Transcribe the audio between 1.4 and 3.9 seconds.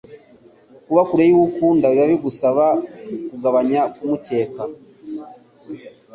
ukunda biba bigusaba kugabanya